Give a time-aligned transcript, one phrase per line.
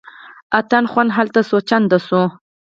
[0.59, 2.23] اتڼ خوند هلته څو چنده شو.